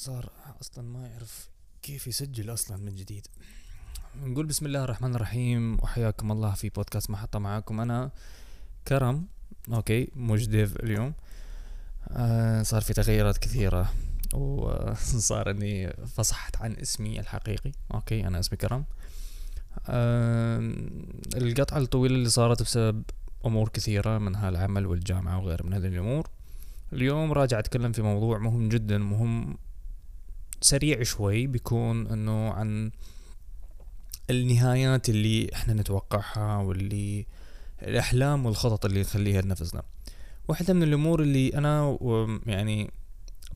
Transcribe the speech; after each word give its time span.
صار 0.00 0.30
أصلا 0.60 0.84
ما 0.84 1.08
يعرف 1.08 1.48
كيف 1.82 2.06
يسجل 2.06 2.52
أصلا 2.52 2.76
من 2.76 2.94
جديد. 2.94 3.26
نقول 4.24 4.46
بسم 4.46 4.66
الله 4.66 4.84
الرحمن 4.84 5.14
الرحيم 5.14 5.78
وحياكم 5.82 6.32
الله 6.32 6.54
في 6.54 6.68
بودكاست 6.68 7.10
محطة 7.10 7.38
معاكم 7.38 7.80
أنا 7.80 8.10
كرم. 8.88 9.26
okay 9.72 10.08
مش 10.16 10.48
Dev 10.48 10.76
اليوم. 10.76 11.14
آه 12.08 12.62
صار 12.62 12.80
في 12.80 12.92
تغيرات 12.92 13.38
كثيرة 13.38 13.92
وصار 14.34 15.50
إني 15.50 15.92
أفصحت 16.06 16.56
عن 16.56 16.72
اسمي 16.72 17.20
الحقيقي. 17.20 17.72
okay 17.94 18.26
أنا 18.26 18.40
اسمي 18.40 18.58
كرم. 18.58 18.84
آه 19.88 20.58
القطعة 21.36 21.78
الطويلة 21.78 22.14
اللي 22.14 22.28
صارت 22.28 22.62
بسبب 22.62 23.02
أمور 23.46 23.68
كثيرة 23.68 24.18
منها 24.18 24.48
العمل 24.48 24.86
والجامعة 24.86 25.38
وغير 25.38 25.66
من 25.66 25.72
هذه 25.72 25.86
الأمور. 25.86 26.28
اليوم 26.92 27.32
راجع 27.32 27.58
أتكلم 27.58 27.92
في 27.92 28.02
موضوع 28.02 28.38
مهم 28.38 28.68
جدا 28.68 28.98
مهم 28.98 29.58
سريع 30.60 31.02
شوي 31.02 31.46
بيكون 31.46 32.06
إنه 32.06 32.50
عن 32.50 32.90
النهايات 34.30 35.08
اللي 35.08 35.48
إحنا 35.54 35.74
نتوقعها 35.74 36.56
واللي 36.62 37.26
الأحلام 37.82 38.46
والخطط 38.46 38.84
اللي 38.84 39.00
نخليها 39.00 39.42
لنفسنا. 39.42 39.82
واحدة 40.48 40.74
من 40.74 40.82
الأمور 40.82 41.22
اللي 41.22 41.48
أنا 41.48 41.98
يعني 42.46 42.90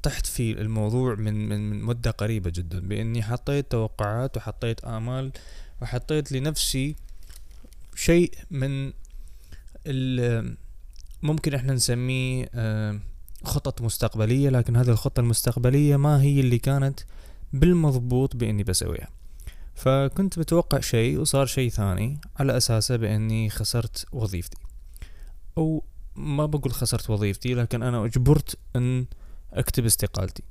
طحت 0.02 0.26
في 0.26 0.52
الموضوع 0.60 1.14
من 1.14 1.48
من 1.48 1.70
من 1.70 1.82
مدة 1.82 2.10
قريبة 2.10 2.50
جدا 2.54 2.80
بإني 2.80 3.22
حطيت 3.22 3.70
توقعات 3.70 4.36
وحطيت 4.36 4.84
آمال 4.84 5.32
وحطيت 5.82 6.32
لنفسي 6.32 6.96
شيء 7.94 8.34
من 8.50 8.92
ممكن 11.22 11.54
إحنا 11.54 11.72
نسميه 11.72 12.48
خطط 13.44 13.82
مستقبلية 13.82 14.48
لكن 14.48 14.76
هذه 14.76 14.88
الخطة 14.88 15.20
المستقبلية 15.20 15.96
ما 15.96 16.22
هي 16.22 16.40
اللي 16.40 16.58
كانت 16.58 17.00
بالمضبوط 17.52 18.36
بإني 18.36 18.62
بسويها. 18.62 19.08
فكنت 19.74 20.38
متوقع 20.38 20.80
شيء 20.80 21.18
وصار 21.18 21.46
شيء 21.46 21.70
ثاني 21.70 22.20
على 22.36 22.56
أساسه 22.56 22.96
بإني 22.96 23.50
خسرت 23.50 24.06
وظيفتي. 24.12 24.56
أو 25.58 25.84
ما 26.16 26.46
بقول 26.46 26.72
خسرت 26.72 27.10
وظيفتي 27.10 27.54
لكن 27.54 27.82
أنا 27.82 28.04
أجبرت 28.04 28.58
أن 28.76 29.06
أكتب 29.52 29.84
استقالتي. 29.84 30.42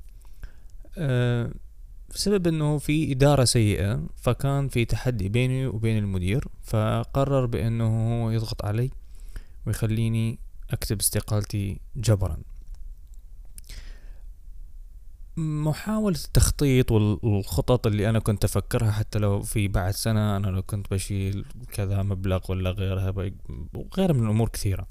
أه 0.98 1.50
بسبب 2.14 2.46
إنه 2.46 2.78
في 2.78 3.12
إدارة 3.12 3.44
سيئة 3.44 4.06
فكان 4.16 4.68
في 4.68 4.84
تحدي 4.84 5.28
بيني 5.28 5.66
وبين 5.66 5.98
المدير 5.98 6.48
فقرر 6.62 7.46
بإنه 7.46 8.24
هو 8.24 8.30
يضغط 8.30 8.64
علي 8.64 8.90
ويخليني 9.66 10.38
أكتب 10.70 11.00
استقالتي 11.00 11.80
جبرا. 11.96 12.36
محاولة 15.36 16.16
التخطيط 16.24 16.92
والخطط 16.92 17.86
اللي 17.86 18.08
أنا 18.08 18.18
كنت 18.18 18.44
أفكرها 18.44 18.90
حتى 18.90 19.18
لو 19.18 19.42
في 19.42 19.68
بعد 19.68 19.94
سنة 19.94 20.36
أنا 20.36 20.46
لو 20.46 20.62
كنت 20.62 20.90
بشيل 20.90 21.44
كذا 21.72 22.02
مبلغ 22.02 22.40
ولا 22.48 22.70
غيرها 22.70 23.10
وغيرها 23.74 24.12
من 24.12 24.24
الأمور 24.24 24.48
كثيرة. 24.48 24.86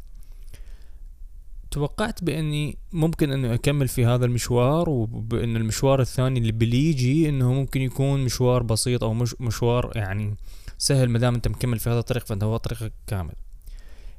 توقعت 1.72 2.24
بأني 2.24 2.78
ممكن 2.92 3.32
أني 3.32 3.54
أكمل 3.54 3.88
في 3.88 4.06
هذا 4.06 4.26
المشوار 4.26 4.90
وبأن 4.90 5.56
المشوار 5.56 6.02
الثاني 6.02 6.40
اللي 6.40 6.52
بليجي 6.52 7.30
أنه 7.30 7.54
ممكن 7.54 7.82
يكون 7.82 8.24
مشوار 8.24 8.64
بسيط 8.64 9.04
أو 9.04 9.14
مش 9.14 9.36
مشوار 9.40 9.92
يعني 9.96 10.36
سهل 10.78 11.10
مدام 11.10 11.36
أنت 11.36 11.48
مكمل 11.48 11.80
في 11.80 11.90
هذا 11.90 12.00
الطريق 12.00 12.26
فأنت 12.26 12.44
هو 12.44 12.58
طريقك 12.58 12.94
كامل. 13.08 13.34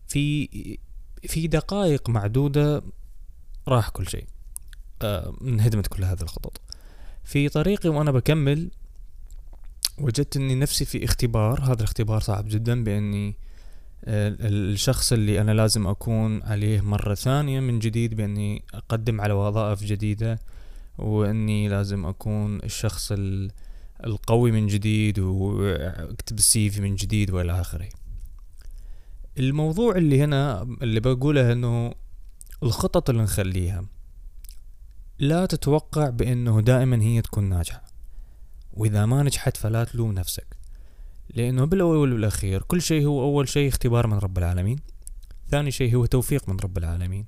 في 0.06 0.48
في 1.22 1.46
دقائق 1.46 2.10
معدودة 2.10 2.82
راح 3.68 3.88
كل 3.88 4.08
شيء. 4.08 4.26
انهدمت 5.42 5.86
كل 5.86 6.04
هذه 6.04 6.22
الخطط. 6.22 6.60
في 7.24 7.48
طريقي 7.48 7.88
وأنا 7.88 8.10
بكمل 8.10 8.70
وجدت 9.98 10.36
إني 10.36 10.54
نفسي 10.54 10.84
في 10.84 11.04
اختبار. 11.04 11.60
هذا 11.60 11.74
الاختبار 11.74 12.20
صعب 12.20 12.48
جدا 12.48 12.84
بإني 12.84 13.36
آه، 14.04 14.36
الشخص 14.40 15.12
اللي 15.12 15.40
أنا 15.40 15.52
لازم 15.52 15.86
أكون 15.86 16.42
عليه 16.42 16.80
مرة 16.80 17.14
ثانية 17.14 17.60
من 17.60 17.78
جديد 17.78 18.14
بإني 18.14 18.62
أقدم 18.74 19.20
على 19.20 19.32
وظائف 19.32 19.84
جديدة 19.84 20.38
وإني 20.98 21.68
لازم 21.68 22.06
أكون 22.06 22.56
الشخص 22.56 23.12
القوي 24.04 24.52
من 24.52 24.66
جديد 24.66 25.18
وأكتب 25.18 26.38
السي 26.38 26.70
في 26.70 26.80
من 26.80 26.94
جديد 26.96 27.30
وإلى 27.30 27.60
آخره. 27.60 27.88
الموضوع 29.38 29.96
اللي 29.96 30.22
هنا 30.24 30.62
اللي 30.62 31.00
بقوله 31.00 31.52
إنه 31.52 31.94
الخطط 32.62 33.10
اللي 33.10 33.22
نخليها. 33.22 33.84
لا 35.18 35.46
تتوقع 35.46 36.10
بأنه 36.10 36.60
دائما 36.60 37.02
هي 37.02 37.22
تكون 37.22 37.44
ناجحة. 37.44 37.84
وإذا 38.72 39.06
ما 39.06 39.22
نجحت 39.22 39.56
فلا 39.56 39.84
تلوم 39.84 40.12
نفسك. 40.12 40.46
لأنه 41.34 41.64
بالأول 41.64 42.12
والأخير 42.12 42.62
كل 42.62 42.82
شيء 42.82 43.06
هو 43.06 43.22
أول 43.22 43.48
شيء 43.48 43.68
اختبار 43.68 44.06
من 44.06 44.18
رب 44.18 44.38
العالمين. 44.38 44.78
ثاني 45.50 45.70
شيء 45.70 45.96
هو 45.96 46.06
توفيق 46.06 46.48
من 46.48 46.56
رب 46.56 46.78
العالمين. 46.78 47.26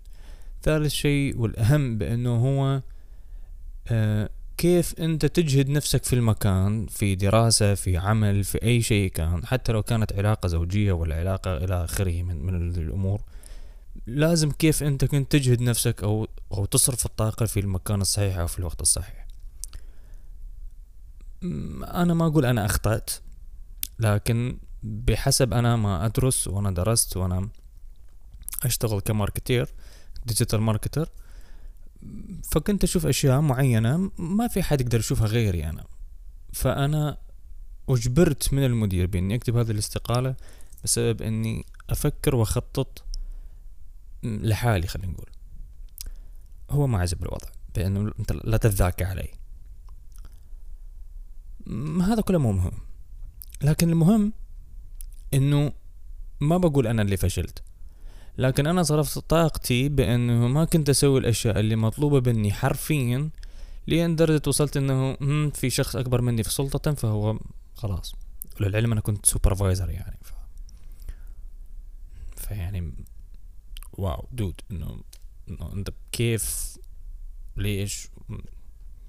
ثالث 0.63 0.93
شيء 0.93 1.39
والأهم 1.39 1.99
بأنه 1.99 2.37
هو 2.37 2.83
آه 3.89 4.31
كيف 4.57 4.95
أنت 5.01 5.27
تجهد 5.27 5.69
نفسك 5.69 6.05
في 6.05 6.13
المكان 6.13 6.87
في 6.87 7.15
دراسة 7.15 7.75
في 7.75 7.97
عمل 7.97 8.45
في 8.45 8.63
أي 8.63 8.83
شيء 8.83 9.11
كان 9.11 9.47
حتى 9.47 9.73
لو 9.73 9.83
كانت 9.83 10.13
علاقة 10.13 10.47
زوجية 10.47 10.93
ولا 10.93 11.15
علاقة 11.17 11.57
إلى 11.57 11.85
آخره 11.85 12.23
من, 12.23 12.47
من 12.47 12.55
الأمور. 12.79 13.21
لازم 14.06 14.50
كيف 14.50 14.83
انت 14.83 15.05
كنت 15.05 15.33
تجهد 15.33 15.62
نفسك 15.62 16.03
أو 16.03 16.28
أو 16.53 16.65
تصرف 16.65 17.06
الطاقة 17.06 17.47
في 17.47 17.61
المكان 17.61 18.00
الصحيح 18.00 18.37
أو 18.37 18.47
في 18.47 18.59
الوقت 18.59 18.81
الصحيح. 18.81 19.27
أنا 21.83 22.15
ما 22.15 22.27
أقول 22.27 22.47
أنا 22.47 22.67
اخطأت 22.67 23.11
لكن 23.99 24.59
بحسب 24.83 25.53
أنا 25.53 25.77
ما 25.77 26.06
ادرس 26.06 26.49
وأنا 26.49 26.71
درست 26.71 27.17
وأنا 27.17 27.49
اشتغل 28.65 29.00
كماركتير 29.00 29.75
digital 30.27 30.61
marketer 30.61 31.09
فكنت 32.44 32.84
أشوف 32.84 33.06
اشياء 33.06 33.41
معينة 33.41 34.11
ما 34.19 34.49
في 34.49 34.62
حد 34.62 34.81
يقدر 34.81 34.99
يشوفها 34.99 35.27
غيري 35.27 35.65
أنا. 35.65 35.84
فانا 36.53 37.19
اجبرت 37.88 38.53
من 38.53 38.65
المدير 38.65 39.06
باني 39.06 39.34
اكتب 39.34 39.56
هذه 39.56 39.71
الاستقالة 39.71 40.34
بسبب 40.84 41.23
اني 41.23 41.67
أفكر 41.91 42.34
واخطط 42.34 43.05
لحالي 44.42 44.87
خلينا 44.87 45.12
نقول. 45.12 45.31
هو 46.70 46.87
ما 46.87 46.98
عجب 46.98 47.22
الوضع 47.22 47.48
بأنه 47.75 48.12
أنت 48.19 48.32
لا 48.32 48.56
تذاكى 48.56 49.04
علي 49.04 49.28
هذا 52.03 52.20
كله 52.20 52.38
مو 52.38 52.53
مهم. 52.53 52.72
لكن 53.62 53.91
المهم 53.91 54.32
إنه 55.34 55.72
ما 56.41 56.56
بقول 56.56 56.87
أنا 56.87 57.03
اللي 57.03 57.16
فشلت. 57.16 57.62
لكن 58.38 58.66
أنا 58.66 58.82
صرفت 58.82 59.19
طاقتي 59.19 59.88
بأنه 59.88 60.48
ما 60.48 60.64
كنت 60.64 60.88
أسوي 60.88 61.20
الأشياء 61.20 61.60
اللي 61.60 61.76
مطلوبة 61.76 62.32
مني 62.32 62.53
حرفيا 62.53 63.31
لين 63.87 64.16
درجة 64.16 64.43
وصلت 64.47 64.76
إنه 64.76 65.16
في 65.50 65.70
شخص 65.70 65.97
أكبر 65.97 66.20
مني 66.20 66.43
في 66.43 66.50
سلطة 66.50 66.94
فهو 66.94 67.38
خلاص. 67.75 68.14
وللعلم 68.60 68.93
أنا 68.93 69.00
كنت 69.00 69.26
supervisor 69.27 69.91
يعني 69.91 70.19
ف... 70.22 70.32
فيعني 72.37 72.93
wow. 73.99 74.28
Dude 74.33 74.61
إنه 74.71 75.03
أنت 75.73 75.91
كيف 76.12 76.77
ليش 77.57 78.09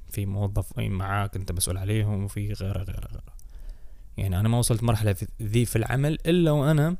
في 0.10 0.26
موظفين 0.26 0.92
معاك 0.92 1.36
أنت 1.36 1.52
مسؤول 1.52 1.78
عليهم 1.78 2.24
وفي 2.24 2.54
غيره 2.54 2.84
غيره 2.84 3.08
غيره. 3.08 3.34
يعني 4.18 4.40
أنا 4.40 4.50
ما 4.50 4.58
وصلت 4.58 4.84
مرحلة 4.84 5.16
ذي 5.42 5.66
في 5.66 5.76
العمل 5.76 6.14
إلا 6.14 6.52
وأنا 6.52 6.98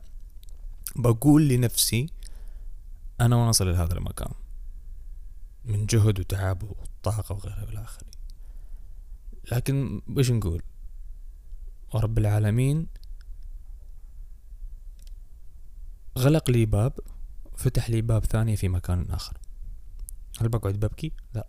بقول 0.96 1.48
لنفسي 1.48 2.10
أنا 3.22 3.36
واصل 3.36 3.72
لهذا 3.72 3.94
المكان. 3.94 4.32
من 5.66 5.86
جهد 5.86 6.20
وتعب 6.20 6.64
وطاقة 6.64 7.36
وغيرها 7.36 7.64
إلى 7.64 7.84
آخره. 7.84 8.08
لكن 9.52 10.02
إيش 10.18 10.32
نقول؟ 10.32 10.62
ورب 11.94 12.18
العالمين 12.18 12.88
غلق 16.18 16.50
لي 16.50 16.66
باب 16.66 16.94
فتح 17.58 17.90
لي 17.90 18.02
باب 18.02 18.26
ثاني 18.26 18.56
في 18.56 18.70
مكان 18.70 19.06
آخر. 19.10 19.38
هل 20.42 20.50
بقعد 20.50 20.74
ببكي؟ 20.74 21.12
لا. 21.34 21.48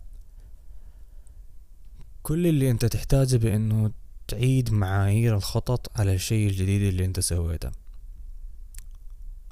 كل 2.23 2.47
اللي 2.47 2.71
أنت 2.71 2.85
تحتاجه 2.85 3.37
بأنه 3.37 3.91
تعيد 4.27 4.71
معايير 4.71 5.35
الخطط 5.35 5.99
على 5.99 6.13
الشيء 6.13 6.49
الجديد 6.49 6.81
اللي 6.81 7.05
أنت 7.05 7.19
سويته. 7.19 7.71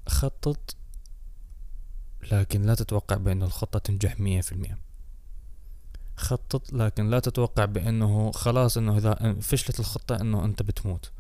خطط 0.08 0.76
لكن 2.32 2.62
لا 2.62 2.76
تتوقع 2.76 3.16
بأن 3.18 3.44
الخطة 3.44 3.80
تنجح 3.80 4.20
مية 4.20 4.42
في 4.42 4.52
المية. 4.52 4.78
خطط 6.16 6.74
لكن 6.74 7.10
لا 7.10 7.20
تتوقع 7.20 7.66
بأنه 7.66 8.32
خلاص 8.32 8.78
أنه 8.78 8.98
إذا 8.98 9.36
فشلت 9.42 9.80
الخطة 9.80 10.16
أنه 10.22 10.46
أنت 10.46 10.64
بتموت. 10.64 11.12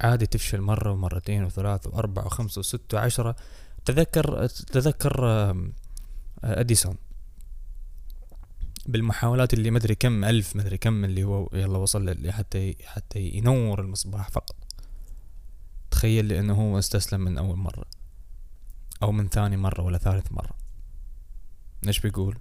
عادي 0.00 0.26
تفشل 0.26 0.60
مرة 0.60 0.92
ومرتين 0.92 1.44
وثلاث 1.44 1.86
وأربعة 1.86 2.26
وخمسة 2.26 2.58
وستة 2.58 2.96
وعشرة 2.96 3.36
تذكر 3.84 4.46
تذكر 4.46 5.26
أديسون 6.44 6.96
بالمحاولات 8.86 9.54
اللي 9.54 9.70
مدري 9.70 9.94
كم 9.94 10.24
ألف 10.24 10.56
مدري 10.56 10.78
كم 10.78 11.04
اللي 11.04 11.24
هو 11.24 11.48
يلا 11.52 11.78
وصل 11.78 12.30
حتى 12.30 12.76
حتى 12.84 13.20
ينور 13.20 13.80
المصباح 13.80 14.30
فقط. 14.30 14.56
تخيل 15.90 16.28
لأنه 16.28 16.54
هو 16.54 16.78
استسلم 16.78 17.20
من 17.20 17.38
أول 17.38 17.56
مرة 17.56 17.84
أو 19.02 19.12
من 19.12 19.28
ثاني 19.28 19.56
مرة 19.56 19.82
ولا 19.82 19.98
ثالث 19.98 20.32
مرة. 20.32 20.56
إيش 21.86 22.00
بيقول؟ 22.00 22.38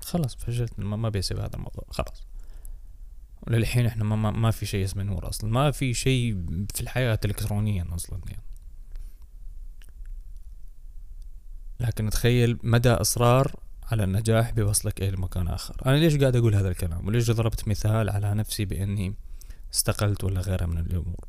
خلاص 0.00 0.36
فشلت 0.36 0.78
ما, 0.78 0.96
ما 0.96 1.08
بيسوي 1.08 1.40
هذا 1.40 1.54
الموضوع 1.54 1.84
خلاص. 1.90 2.26
وللحين 3.46 3.86
إحنا 3.86 4.04
ما, 4.04 4.16
ما, 4.16 4.30
ما 4.30 4.50
في 4.50 4.66
شيء 4.66 4.84
اسمه 4.84 5.02
نور 5.02 5.28
أصلا 5.28 5.50
ما 5.50 5.70
في 5.70 5.94
شيء 5.94 6.44
في 6.74 6.80
الحياة 6.80 7.18
الكترونيا 7.24 7.86
أصلا 7.94 8.20
يعني. 8.26 8.42
لكن 11.80 12.10
تخيل 12.10 12.58
مدى 12.62 12.90
إصرار 12.90 13.52
على 13.92 14.04
النجاح 14.04 14.50
بيوصلك 14.50 15.02
إلى 15.02 15.16
مكان 15.16 15.48
آخر. 15.48 15.76
أنا 15.86 15.96
ليش 15.96 16.16
قاعد 16.16 16.36
أقول 16.36 16.54
هذا 16.54 16.68
الكلام؟ 16.68 17.06
وليش 17.06 17.30
ضربت 17.30 17.68
مثال 17.68 18.10
على 18.10 18.34
نفسي 18.34 18.64
بإني 18.64 19.14
استقلت 19.74 20.24
ولا 20.24 20.40
غيرها 20.40 20.66
من 20.66 20.78
الأمور؟ 20.78 21.24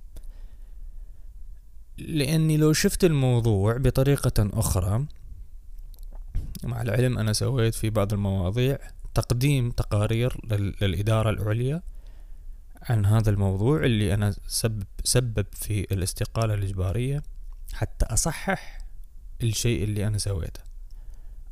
لإني 1.97 2.57
لو 2.57 2.73
شفت 2.73 3.03
الموضوع 3.03 3.77
بطريقة 3.77 4.49
أخرى 4.53 5.05
مع 6.63 6.81
العلم 6.81 7.17
أنا 7.17 7.33
سويت 7.33 7.75
في 7.75 7.89
بعض 7.89 8.13
المواضيع 8.13 8.77
تقديم 9.13 9.71
تقارير 9.71 10.37
للإدارة 10.81 11.29
العليا 11.29 11.81
عن 12.81 13.05
هذا 13.05 13.29
الموضوع 13.29 13.83
اللي 13.83 14.13
أنا 14.13 14.35
سبب, 14.47 14.83
سبب 15.03 15.45
في 15.51 15.81
الاستقالة 15.81 16.53
الإجبارية 16.53 17.23
حتى 17.73 18.05
أصحح 18.05 18.78
الشيء 19.43 19.83
اللي 19.83 20.07
أنا 20.07 20.17
سويته 20.17 20.61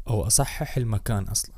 أو 0.08 0.28
أصحح 0.28 0.78
المكان 0.78 1.24
أصلا. 1.24 1.56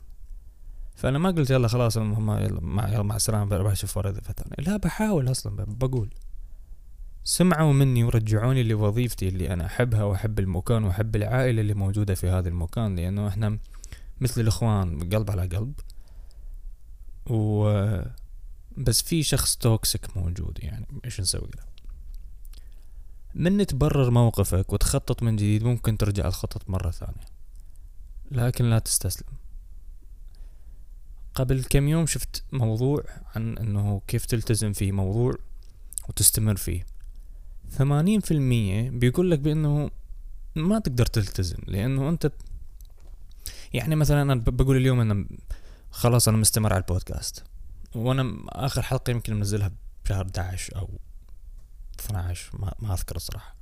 فأنا 0.95 1.19
ما 1.19 1.31
قلت 1.31 1.49
يلا 1.49 1.67
خلاص 1.67 1.97
هم 1.97 2.31
يلا 2.31 2.61
مع, 2.61 2.89
يلا 2.89 3.03
مع 3.03 3.15
السلامة 3.15 3.45
بروح 3.45 3.71
أشوف 3.71 3.91
ثانية 3.91 4.55
لا 4.57 4.77
بحاول 4.77 5.31
أصلا 5.31 5.65
بقول. 5.67 6.09
سمعوا 7.23 7.73
مني 7.73 8.03
ورجعوني 8.03 8.63
لوظيفتي 8.63 9.27
اللي 9.27 9.53
أنا 9.53 9.65
أحبها 9.65 10.03
وأحب 10.03 10.39
المكان 10.39 10.83
وأحب 10.83 11.15
العائلة 11.15 11.61
اللي 11.61 11.73
موجودة 11.73 12.15
في 12.15 12.29
هذا 12.29 12.49
المكان 12.49 12.95
لأنه 12.95 13.27
إحنا 13.27 13.57
مثل 14.21 14.41
الإخوان 14.41 15.09
قلب 15.09 15.31
على 15.31 15.41
قلب. 15.41 15.73
و 17.29 17.69
بس 18.77 19.01
في 19.01 19.23
شخص 19.23 19.55
توكسيك 19.55 20.17
موجود 20.17 20.59
يعني 20.61 20.85
إيش 21.05 21.21
نسوي 21.21 21.49
له؟ 21.57 21.68
من 23.39 23.65
تبرر 23.65 24.09
موقفك 24.11 24.73
وتخطط 24.73 25.23
من 25.23 25.35
جديد 25.35 25.63
ممكن 25.63 25.97
ترجع 25.97 26.27
الخطط 26.27 26.69
مرة 26.69 26.91
ثانية. 26.91 27.25
لكن 28.31 28.65
لا 28.65 28.79
تستسلم. 28.79 29.27
قبل 31.35 31.63
كم 31.63 31.87
يوم 31.87 32.05
شفت 32.05 32.43
موضوع 32.51 33.03
عن 33.35 33.57
إنه 33.57 34.01
كيف 34.07 34.25
تلتزم 34.25 34.73
في 34.73 34.91
موضوع 34.91 35.33
وتستمر 36.09 36.55
فيه. 36.55 36.85
ثمانين 37.69 38.19
في 38.19 38.31
المية 38.31 38.89
بيقول 38.89 39.31
لك 39.31 39.39
بأنه 39.39 39.91
ما 40.55 40.79
تقدر 40.79 41.05
تلتزم 41.05 41.59
لأنه 41.67 42.09
أنت 42.09 42.31
يعني 43.73 43.95
مثلا 43.95 44.21
أنا 44.21 44.35
بقول 44.35 44.77
اليوم 44.77 44.99
أنا 44.99 45.25
خلاص 45.91 46.27
أنا 46.27 46.37
مستمر 46.37 46.73
على 46.73 46.81
البودكاست 46.81 47.43
وأنا 47.95 48.37
آخر 48.49 48.81
حلقة 48.81 49.11
يمكن 49.11 49.35
منزلها 49.35 49.71
بشهر 50.05 50.21
11 50.21 50.75
أو 50.75 50.89
12 51.99 52.49
ما, 52.59 52.73
ما 52.79 52.93
أذكر 52.93 53.15
الصراحة. 53.15 53.55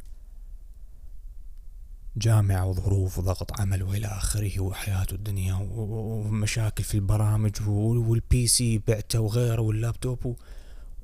جامعة 2.17 2.65
وظروف 2.65 3.19
وضغط 3.19 3.59
عمل 3.61 3.83
وإلى 3.83 4.07
آخره 4.07 4.59
وحياة 4.59 5.07
الدنيا 5.11 5.53
ومشاكل 5.53 6.83
في 6.83 6.95
البرامج 6.95 7.55
وال 7.67 8.47
PC 8.47 8.77
بعته 8.77 9.19
وغيره 9.19 9.61
واللابتوب 9.61 10.37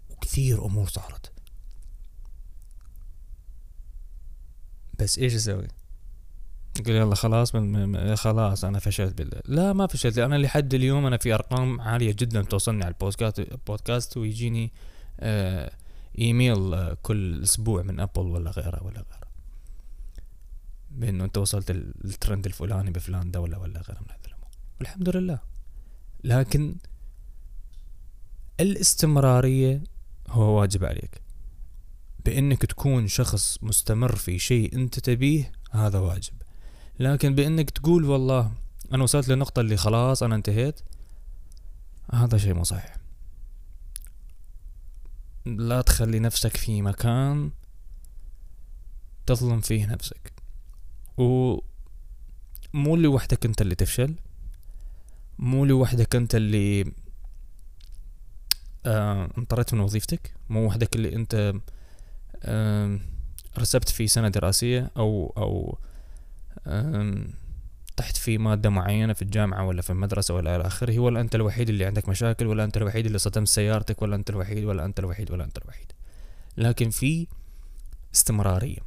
وكثير 0.09 0.65
أمور 0.65 0.87
صارت. 0.87 1.31
بس 4.99 5.19
إيش 5.19 5.35
أسوي؟ 5.35 5.67
يقول 6.79 6.95
يلا 6.95 7.15
خلاص 7.15 7.55
من 7.55 7.89
من 7.89 8.15
خلاص 8.15 8.65
أنا 8.65 8.79
فشلت 8.79 9.17
بالله 9.17 9.41
لا 9.45 9.73
ما 9.73 9.87
فشلت 9.87 10.17
أنا 10.17 10.35
لحد 10.35 10.73
اليوم 10.73 11.05
أنا 11.05 11.17
في 11.17 11.33
أرقام 11.33 11.81
عالية 11.81 12.11
جدا 12.11 12.41
توصلني 12.41 12.83
على 12.83 12.93
البودكاست 12.93 13.39
البودكاست 13.39 14.17
ويجيني 14.17 14.71
آه 15.19 15.71
إيميل 16.19 16.73
آه 16.73 16.97
كل 17.03 17.43
أسبوع 17.43 17.83
من 17.83 17.99
أبل 17.99 18.21
ولا 18.21 18.51
غيره 18.51 18.83
ولا 18.83 18.99
غيره. 18.99 19.27
بإنه 20.91 21.23
أنت 21.23 21.37
وصلت 21.37 21.71
الترند 21.71 22.45
الفلاني 22.45 22.91
بفلان 22.91 23.31
دولة 23.31 23.59
ولا 23.59 23.81
غيره 23.81 23.99
من 23.99 24.11
هذا 24.11 24.25
الأمور. 24.25 24.49
والحمد 24.79 25.09
لله. 25.09 25.39
لكن 26.23 26.75
الاستمرارية 28.59 29.83
هو 30.29 30.59
واجب 30.59 30.85
عليك. 30.85 31.21
بإنك 32.25 32.65
تكون 32.65 33.07
شخص 33.07 33.57
مستمر 33.61 34.15
في 34.15 34.39
شيء 34.39 34.75
أنت 34.75 34.99
تبيه 34.99 35.51
هذا 35.71 35.99
واجب. 35.99 36.33
لكن 36.99 37.35
بإنك 37.35 37.69
تقول 37.69 38.05
والله 38.05 38.51
أنا 38.93 39.03
وصلت 39.03 39.27
للنقطة 39.27 39.59
اللي 39.59 39.77
خلاص 39.77 40.23
أنا 40.23 40.35
انتهيت 40.35 40.79
هذا 42.13 42.37
شيء 42.37 42.53
مو 42.53 42.63
صحيح. 42.63 43.02
لا 45.45 45.81
تخلي 45.81 46.19
نفسك 46.19 46.57
في 46.57 46.81
مكان 46.81 47.51
تظلم 49.25 49.61
فيه 49.61 49.85
نفسك. 49.85 50.33
و 51.17 51.57
مو 52.73 52.95
لوحدك 52.95 53.45
انت 53.45 53.61
اللي 53.61 53.75
تفشل 53.75 54.15
مو 55.39 55.65
لوحدك 55.65 56.15
انت 56.15 56.35
اللي 56.35 56.93
آه 58.85 59.29
انطريت 59.37 59.73
من 59.73 59.79
وظيفتك 59.79 60.33
مو 60.49 60.65
وحدك 60.65 60.95
اللي 60.95 61.15
انت 61.15 61.53
رسبت 63.57 63.89
في 63.89 64.07
سنة 64.07 64.29
دراسية 64.29 64.91
أو 64.97 65.33
أو 65.37 65.77
طحت 66.65 67.42
في 68.23 68.37
مادة 68.37 68.69
معينة 68.69 69.13
في 69.13 69.21
الجامعة 69.21 69.65
ولا 69.65 69.81
في 69.81 69.89
المدرسة 69.89 70.33
ولا 70.33 70.55
إلى 70.55 70.67
آخره 70.67 70.99
ولا 70.99 71.21
أنت 71.21 71.35
الوحيد 71.35 71.69
اللي 71.69 71.85
عندك 71.85 72.09
مشاكل 72.09 72.47
ولا 72.47 72.63
أنت 72.63 72.77
الوحيد 72.77 73.05
اللي 73.05 73.17
صدمت 73.17 73.47
سيارتك 73.47 74.01
ولا 74.01 74.15
أنت 74.15 74.29
الوحيد 74.29 74.63
ولا 74.63 74.85
أنت 74.85 74.99
الوحيد 74.99 75.31
ولا 75.31 75.43
أنت 75.43 75.57
الوحيد. 75.57 75.91
لكن 76.57 76.89
في 76.89 77.27
استمرارية. 78.15 78.77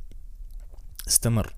استمر. 1.09 1.55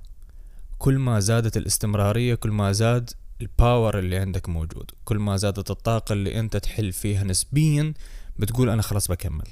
كل 0.78 0.98
ما 0.98 1.20
زادت 1.20 1.56
الاستمرارية 1.56 2.34
كل 2.34 2.50
ما 2.50 2.72
زاد 2.72 3.10
الباور 3.40 3.98
اللي 3.98 4.16
عندك 4.16 4.48
موجود. 4.48 4.90
كل 5.04 5.18
ما 5.18 5.36
زادت 5.36 5.70
الطاقة 5.70 6.12
اللي 6.12 6.40
أنت 6.40 6.56
تحل 6.56 6.92
فيها 6.92 7.24
نسبيا 7.24 7.94
بتقول 8.38 8.70
أنا 8.70 8.82
خلاص 8.82 9.08
بكمل. 9.08 9.48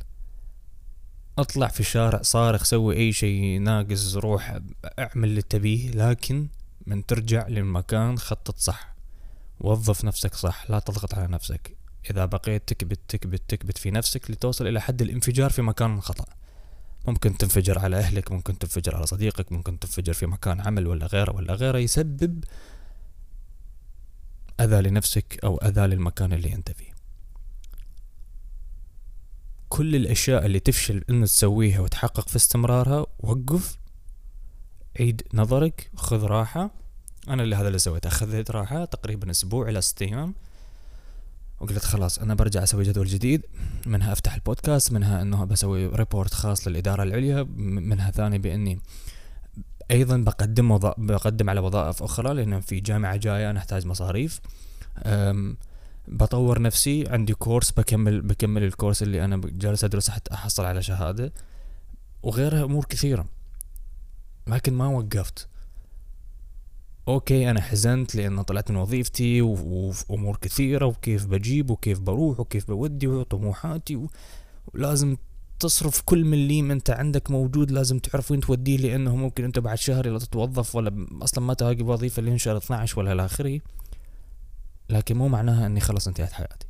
أطلع 1.39 1.69
في 1.69 1.81
الشارع 1.81 2.23
صارخ 2.23 2.65
سوي 2.65 2.97
أي 2.97 3.13
شيء 3.13 3.61
ناقص 3.61 4.17
روح 4.17 4.59
أعمل 4.99 5.29
اللي 5.29 5.43
تبيه. 5.43 5.91
لكن 5.91 6.49
من 6.87 7.07
ترجع 7.07 7.49
للمكان 7.49 8.19
خطط 8.19 8.59
صح. 8.59 8.95
وظف 9.61 10.05
نفسك 10.05 10.35
صح 10.35 10.71
لا 10.71 10.79
تضغط 10.79 11.15
على 11.15 11.27
نفسك. 11.27 11.77
إذا 12.11 12.25
بقيت 12.25 12.69
تكبت 12.69 13.01
تكبت 13.09 13.43
تكبت 13.49 13.79
في 13.79 13.91
نفسك 13.91 14.31
لتوصل 14.31 14.67
إلى 14.67 14.81
حد 14.81 15.03
الانفجار 15.03 15.51
في 15.51 15.63
مكان 15.63 16.01
خطأ. 16.01 16.25
ممكن 17.07 17.37
تنفجر 17.37 17.79
على 17.79 17.97
أهلك 17.97 18.33
ممكن 18.33 18.59
تنفجر 18.59 18.97
على 18.97 19.07
صديقك 19.07 19.53
ممكن 19.53 19.79
تنفجر 19.79 20.13
في 20.13 20.27
مكان 20.27 20.61
عمل 20.61 20.87
ولا 20.87 21.07
غيره 21.07 21.33
ولا 21.37 21.55
غيره 21.55 21.79
يسبب 21.79 22.45
أذى 24.61 24.81
لنفسك 24.81 25.41
أو 25.45 25.57
أذى 25.57 25.81
للمكان 25.81 26.33
اللي 26.33 26.55
أنت 26.55 26.71
فيه. 26.71 26.97
كل 29.69 29.97
الأشياء 29.97 30.47
اللي 30.47 30.61
تفشل 30.61 31.05
إنك 31.11 31.27
تسويها 31.27 31.81
وتحقق 31.81 32.29
في 32.29 32.37
استمرارها 32.37 33.07
وقف 33.19 33.79
عيد 35.01 35.23
نظرك 35.35 35.91
خذ 35.97 36.25
راحة. 36.25 36.71
أنا 37.29 37.43
اللي 37.43 37.57
هذا 37.57 37.67
اللي 37.67 37.79
سويته 37.79 38.09
اخذت 38.09 38.51
راحة 38.51 38.85
تقريبا 38.85 39.31
أسبوع 39.31 39.69
إلى 39.69 39.81
ست 39.81 40.03
أيام. 40.03 40.35
وقلت 41.61 41.85
خلاص 41.85 42.19
أنا 42.19 42.35
برجع 42.35 42.63
أسوي 42.63 42.85
جدول 42.85 43.07
جديد 43.07 43.47
منها 43.87 44.13
أفتح 44.13 44.35
البودكاست 44.35 44.93
منها 44.93 45.23
إنه 45.23 45.45
بسوي 45.45 45.87
report 45.87 46.35
خاص 46.35 46.69
للإدارة 46.69 47.03
العليا 47.03 47.47
منها 47.57 48.11
ثاني 48.11 48.39
بإني 48.39 48.81
أيضا 49.91 50.17
بقدم 50.17 50.71
وض... 50.71 50.95
بقدم 50.99 51.51
على 51.51 51.61
وظائف 51.61 52.03
أخرى 52.03 52.35
لأنه 52.35 52.61
في 52.61 52.81
جامعة 52.81 53.17
جاية 53.17 53.51
أنا 53.51 53.59
أحتاج 53.59 53.87
مصاريف. 53.87 54.41
بطور 56.09 56.63
نفسي 56.63 57.09
عندي 57.09 57.35
كورس 57.35 57.71
بكمل 57.71 58.21
بكمل 58.21 58.63
الكورس 58.63 59.03
اللي 59.03 59.25
أنا 59.25 59.41
جالس 59.45 59.85
ادرسه 59.85 60.13
حتى 60.13 60.35
أحصل 60.35 60.65
على 60.65 60.83
شهادة. 60.83 61.33
وغيرها 62.23 62.65
أمور 62.65 62.85
كثيرة. 62.85 63.27
لكن 64.47 64.75
ما 64.75 64.87
وقفت. 64.87 65.49
okay 67.09 67.51
أنا 67.51 67.61
حزنت 67.61 68.15
لأنه 68.15 68.43
طلعت 68.43 68.71
من 68.71 68.77
وظيفتي 68.77 69.43
وأمور 69.43 70.37
كثيرة 70.37 70.87
وكيف 70.87 71.27
بجيب 71.27 71.71
وكيف 71.71 72.01
بروح 72.01 72.41
وكيف 72.41 72.67
بودي 72.67 73.07
وطموحاتي 73.07 74.07
ولازم 74.75 75.17
تصرف 75.61 76.01
كل 76.01 76.25
مليم 76.25 76.71
أنت 76.71 76.91
عندك 76.91 77.31
موجود 77.31 77.71
لازم 77.71 77.99
تعرف 77.99 78.31
وين 78.31 78.41
توديه 78.41 78.77
لأنه 78.77 79.17
ممكن 79.17 79.45
أنت 79.45 79.59
بعد 79.59 79.79
شهر 79.79 80.09
لا 80.09 80.19
تتوظف 80.19 80.77
ولا 80.77 81.07
أصلا 81.23 81.45
ما 81.45 81.55
تلاقي 81.55 81.83
وظيفة 81.83 82.23
لين 82.23 82.39
شهر 82.39 82.57
12 82.57 82.99
ولا 82.99 83.13
إلى 83.13 83.25
اخره 83.25 83.61
لكن 84.91 85.17
مو 85.17 85.29
معناها 85.29 85.67
إني 85.67 85.81
خلص 85.81 86.09
انتهت 86.09 86.33
حياتي. 86.33 86.67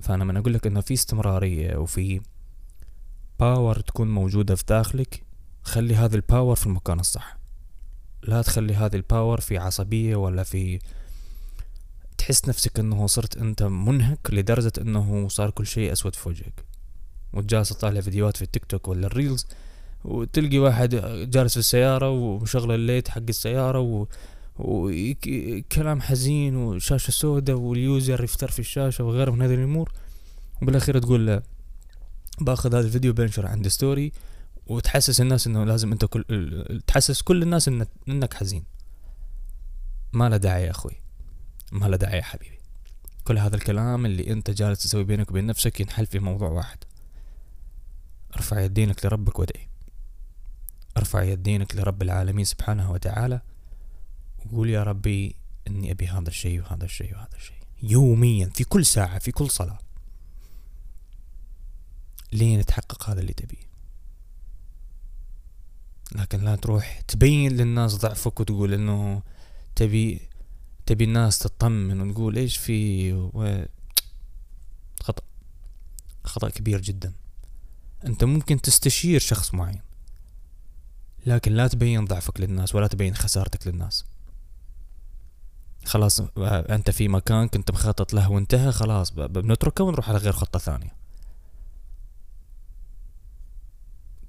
فأنا 0.00 0.24
من 0.24 0.36
أقول 0.36 0.54
لك 0.54 0.66
إنه 0.66 0.80
في 0.80 0.94
استمرارية 0.94 1.76
وفي 1.76 2.20
power 3.40 3.80
تكون 3.80 4.14
موجودة 4.14 4.54
في 4.54 4.64
داخلك 4.68 5.24
خلي 5.64 5.94
هذا 5.94 6.16
ال 6.16 6.23
power 6.23 6.56
في 6.56 6.66
المكان 6.66 7.00
الصح. 7.00 7.38
لا 8.22 8.42
تخلي 8.42 8.74
هذه 8.74 8.96
ال 8.96 9.03
power 9.03 9.40
في 9.40 9.58
عصبية 9.58 10.16
ولا 10.16 10.42
في 10.42 10.78
تحس 12.18 12.48
نفسك 12.48 12.78
إنه 12.78 13.06
صرت 13.06 13.36
أنت 13.36 13.62
منهك 13.62 14.18
لدرجة 14.32 14.72
إنه 14.80 15.28
صار 15.28 15.50
كل 15.50 15.66
شيء 15.66 15.92
أسود 15.92 16.14
في 16.14 16.28
وجهك. 16.28 16.64
وجالس 17.32 17.68
تطالع 17.68 18.00
فيديوهات 18.00 18.36
في 18.36 18.42
التيك 18.42 18.64
توك 18.64 18.88
ولا 18.88 19.06
ال 19.06 19.13
reels 19.13 19.46
وتلقي 20.04 20.58
واحد 20.58 20.90
جالس 21.30 21.52
في 21.52 21.58
السيارة 21.58 22.10
ومشغل 22.10 22.74
ال 22.74 22.80
light 22.80 23.08
حق 23.08 23.22
السيارة 23.28 23.80
و... 23.80 24.06
وكلام 24.58 26.00
حزين 26.00 26.56
وشاشة 26.56 27.10
سوداء 27.10 27.56
وال 27.56 27.79
user 27.79 28.24
يفتر 28.24 28.50
في 28.50 28.58
الشاشة 28.58 29.04
وغيره 29.04 29.30
من 29.30 29.42
هذه 29.42 29.54
الأمور. 29.54 29.92
وبالأخير 30.62 30.98
تقول 30.98 31.26
له 31.26 31.42
باخذ 32.40 32.74
هذا 32.74 32.86
الفيديو 32.86 33.12
بنشر 33.12 33.46
عند 33.46 33.68
ستوري 33.68 34.12
وتحسس 34.66 35.20
الناس 35.20 35.46
إنه 35.46 35.64
لازم 35.64 35.92
أنت 35.92 36.04
كل 36.04 36.82
تحسس 36.86 37.22
كل 37.22 37.42
الناس 37.42 37.68
إنك, 37.68 37.88
إنك 38.08 38.34
حزين. 38.34 38.64
ما 40.12 40.28
له 40.28 40.36
داعي 40.36 40.64
يا 40.64 40.70
أخوي. 40.70 40.96
ما 41.72 41.86
له 41.86 41.96
داعي 41.96 42.16
يا 42.16 42.22
حبيبي. 42.22 42.58
كل 43.24 43.38
هذا 43.38 43.56
الكلام 43.56 44.06
اللي 44.06 44.32
أنت 44.32 44.50
جالس 44.50 44.82
تسوي 44.82 45.04
بينك 45.04 45.30
وبين 45.30 45.46
نفسك 45.46 45.80
ينحل 45.80 46.06
في 46.06 46.18
موضوع 46.18 46.48
واحد. 46.48 46.78
ارفع 48.36 48.60
يدينك 48.60 49.04
لربك 49.04 49.38
وادعي. 49.38 49.68
ارفع 50.96 51.22
يدينك 51.22 51.76
لرب 51.76 52.02
العالمين 52.02 52.44
سبحانه 52.44 52.92
وتعالى 52.92 53.40
وقول 54.38 54.70
يا 54.70 54.82
ربي 54.82 55.36
إني 55.68 55.90
أبي 55.90 56.06
هذا 56.06 56.28
الشيء 56.28 56.60
وهذا 56.60 56.84
الشيء 56.84 57.14
وهذا 57.14 57.36
الشيء. 57.36 57.56
يوميا 57.82 58.46
في 58.46 58.64
كل 58.64 58.86
ساعة 58.86 59.18
في 59.18 59.32
كل 59.32 59.50
صلاة. 59.50 59.78
لين 62.32 62.60
يتحقق 62.60 63.10
هذا 63.10 63.20
اللي 63.20 63.32
تبيه. 63.32 63.73
لكن 66.14 66.40
لا 66.40 66.56
تروح 66.56 67.00
تبين 67.00 67.52
للناس 67.52 67.94
ضعفك 67.94 68.40
وتقول 68.40 68.74
إنه 68.74 69.22
تبي 69.76 70.20
تبي 70.86 71.04
الناس 71.04 71.38
تطمن 71.38 72.00
ونقول 72.00 72.36
إيش 72.36 72.56
في 72.56 73.12
و... 73.12 73.64
خطأ 75.02 75.22
خطأ 76.24 76.48
كبير 76.48 76.80
جدا. 76.80 77.12
أنت 78.06 78.24
ممكن 78.24 78.60
تستشير 78.60 79.20
شخص 79.20 79.54
معين 79.54 79.80
لكن 81.26 81.52
لا 81.52 81.68
تبين 81.68 82.04
ضعفك 82.04 82.40
للناس 82.40 82.74
ولا 82.74 82.86
تبين 82.86 83.14
خسارتك 83.14 83.66
للناس. 83.66 84.04
خلاص 85.84 86.20
أنت 86.38 86.90
في 86.90 87.08
مكان 87.08 87.48
كنت 87.48 87.70
مخطط 87.70 88.14
له 88.14 88.30
وانتهى 88.30 88.72
خلاص 88.72 89.10
بنتركه 89.12 89.84
ونروح 89.84 90.08
على 90.08 90.18
غير 90.18 90.32
خطة 90.32 90.58
ثانية. 90.58 91.03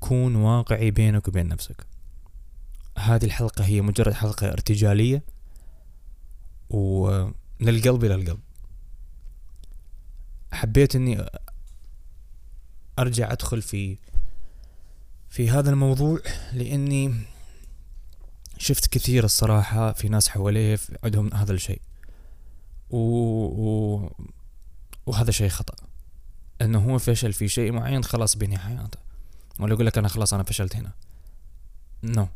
كون 0.07 0.35
واقعي 0.35 0.91
بينك 0.91 1.27
وبين 1.27 1.47
نفسك. 1.47 1.85
هذه 2.97 3.25
الحلقة 3.25 3.65
هي 3.65 3.81
مجرد 3.81 4.13
حلقة 4.13 4.51
ارتجالية 4.51 5.23
ومن 6.69 7.33
القلب 7.69 8.03
إلى 8.03 8.15
القلب. 8.15 8.39
حبيت 10.51 10.95
إني 10.95 11.25
أرجع 12.99 13.31
أدخل 13.31 13.61
في 13.61 13.97
في 15.29 15.49
هذا 15.49 15.69
الموضوع 15.69 16.19
لإني 16.53 17.15
شفت 18.57 18.87
كثير 18.87 19.23
الصراحة 19.23 19.91
في 19.91 20.09
ناس 20.09 20.29
حواليه 20.29 20.79
عندهم 21.03 21.33
هذا 21.33 21.53
الشيء. 21.53 21.81
و... 22.89 22.97
و... 22.97 24.11
وهذا 25.05 25.31
شيء 25.31 25.49
خطأ. 25.49 25.75
إنه 26.61 26.79
هو 26.79 26.97
فشل 26.97 27.33
في 27.33 27.47
شيء 27.47 27.71
معين 27.71 28.03
خلاص 28.03 28.35
بينهي 28.35 28.57
حياته. 28.57 29.04
ولا 29.59 29.73
يقول 29.73 29.85
لك 29.85 29.97
أنا 29.97 30.07
خلاص 30.07 30.33
أنا 30.33 30.43
فشلت 30.43 30.75
هنا. 30.75 30.91
نو 32.03 32.25
no. 32.25 32.27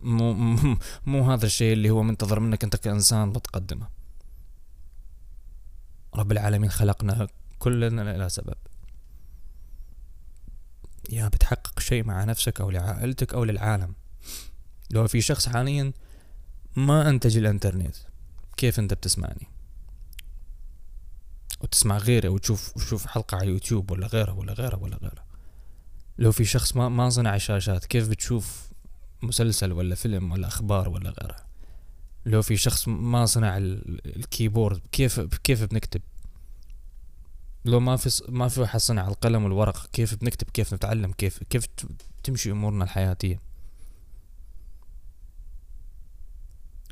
مو, 0.00 0.32
مو, 1.06 1.32
هذا 1.32 1.46
الشيء 1.46 1.72
اللي 1.72 1.90
هو 1.90 2.02
منتظر 2.02 2.40
منك 2.40 2.64
أنت 2.64 2.76
كإنسان 2.76 3.32
بتقدمه 3.32 3.88
رب 6.14 6.32
العالمين 6.32 6.70
خلقنا 6.70 7.28
كلنا 7.58 8.16
إلى 8.16 8.28
سبب. 8.28 8.54
يا 11.10 11.28
بتحقق 11.28 11.80
شيء 11.80 12.04
مع 12.04 12.24
نفسك 12.24 12.60
أو 12.60 12.70
لعائلتك 12.70 13.34
أو 13.34 13.44
للعالم. 13.44 13.94
لو 14.90 15.06
في 15.06 15.20
شخص 15.20 15.48
حاليا 15.48 15.92
ما 16.76 17.08
أنتج 17.08 17.36
الإنترنت 17.36 17.96
كيف 18.56 18.78
أنت 18.78 18.94
بتسمعني؟ 18.94 19.48
وتسمع 21.60 21.98
غيره 21.98 22.28
وتشوف 22.28 22.76
وتشوف 22.76 23.06
حلقة 23.06 23.36
على 23.36 23.48
يوتيوب 23.48 23.90
ولا 23.90 24.06
غيره 24.06 24.32
ولا 24.32 24.52
غيره 24.52 24.76
ولا 24.76 24.96
غيره. 24.96 25.25
لو 26.18 26.32
في 26.32 26.44
شخص 26.44 26.76
ما 26.76 26.88
ما 26.88 27.08
صنع 27.08 27.38
شاشات 27.38 27.84
كيف 27.84 28.08
بتشوف 28.08 28.70
مسلسل 29.22 29.72
ولا 29.72 29.94
فيلم 29.94 30.32
ولا 30.32 30.46
أخبار 30.48 30.88
ولا 30.88 31.10
غيره؟ 31.10 31.36
لو 32.26 32.42
في 32.42 32.56
شخص 32.56 32.88
ما 32.88 33.26
صنع 33.26 33.56
الكيبورد 33.58 34.80
كيف 34.92 35.20
كيف 35.20 35.64
بنكتب؟ 35.64 36.00
لو 37.64 37.80
ما 37.80 37.96
في 37.96 38.22
ما 38.28 38.48
في 38.48 38.60
واحد 38.60 38.80
صنع 38.80 39.08
القلم 39.08 39.44
والورق 39.44 39.86
كيف 39.86 40.14
بنكتب؟ 40.14 40.50
كيف 40.50 40.74
نتعلم؟ 40.74 41.12
كيف 41.12 41.42
كيف 41.42 41.66
تمشي 42.22 42.50
أمورنا 42.50 42.84
الحياتية؟ 42.84 43.40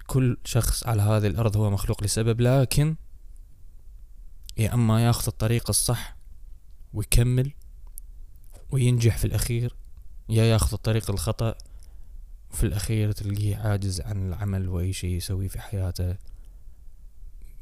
كل 0.07 0.37
شخص 0.45 0.87
على 0.87 1.03
هذه 1.03 1.27
الأرض 1.27 1.57
هو 1.57 1.71
مخلوق 1.71 2.05
لسبب 2.05 2.41
لكن 2.41 2.97
يا 4.57 4.75
أما 4.75 5.05
ياخذ 5.05 5.25
الطريق 5.27 5.69
الصح 5.69 6.17
ويكمل 6.93 7.53
وينجح 8.71 9.19
في 9.19 9.25
الأخير. 9.25 9.77
يا 10.29 10.45
ياخذ 10.45 10.73
الطريق 10.73 11.11
الخطأ 11.11 11.55
وفي 12.51 12.67
الأخير 12.67 13.13
تلقيه 13.13 13.57
عاجز 13.57 14.01
عن 14.01 14.29
العمل 14.29 14.69
وأي 14.69 14.93
شيء 14.93 15.11
يسويه 15.11 15.49
في 15.49 15.61
حياته 15.61 16.17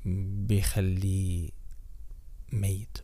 بيخليه 0.05 1.51
ميت. 2.53 2.99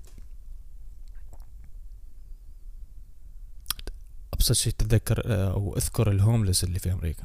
أبسط 4.35 4.53
شيء 4.53 4.73
تتذكر 4.73 5.23
أو 5.53 5.77
أذكر 5.77 6.11
الهوملس 6.11 6.65
اللي 6.65 6.79
في 6.79 6.93
أمريكا. 6.93 7.25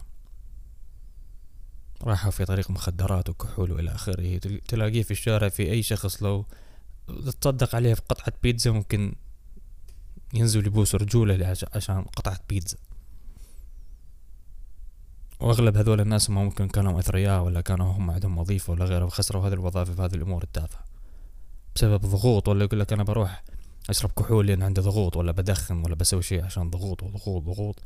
راحوا 2.01 2.31
في 2.31 2.45
طريق 2.45 2.71
مخدرات 2.71 3.29
وكحول 3.29 3.71
وإلى 3.71 3.91
آخره. 3.91 4.37
تلاقيه 4.67 5.03
في 5.03 5.11
الشارع 5.11 5.49
في 5.49 5.71
أي 5.71 5.83
شخص 5.83 6.23
لو 6.23 6.45
تصدق 7.41 7.75
عليه 7.75 7.93
في 7.93 8.01
قطعة 8.09 8.33
بيتزا 8.43 8.71
ممكن 8.71 9.15
ينزل 10.33 10.67
يبوس 10.67 10.95
رجوله 10.95 11.55
عشان 11.75 12.01
قطعة 12.01 12.39
بيتزا. 12.49 12.77
وأغلب 15.39 15.77
هذول 15.77 16.01
الناس 16.01 16.29
هم 16.29 16.35
ممكن 16.35 16.67
كانوا 16.67 16.99
أثرياء 16.99 17.43
ولا 17.43 17.61
كانوا 17.61 17.93
هم 17.93 18.11
عندهم 18.11 18.37
وظيفة 18.37 18.73
ولا 18.73 18.85
غيره 18.85 19.05
وخسروا 19.05 19.47
هذه 19.47 19.53
الوظائف 19.53 19.91
في 19.91 20.01
هذه 20.01 20.15
الأمور 20.15 20.43
التافهة. 20.43 20.83
بسبب 21.75 22.01
ضغوط 22.01 22.47
ولا 22.47 22.63
يقول 22.63 22.79
لك 22.79 22.93
أنا 22.93 23.03
بروح 23.03 23.43
أشرب 23.89 24.11
كحول 24.11 24.47
لأن 24.47 24.63
عندي 24.63 24.81
ضغوط 24.81 25.17
ولا 25.17 25.31
بدخن 25.31 25.85
ولا 25.85 25.95
بسوي 25.95 26.21
شيء 26.21 26.43
عشان 26.45 26.69
ضغوط 26.69 27.03
وضغوط 27.03 27.43
ضغوط 27.43 27.79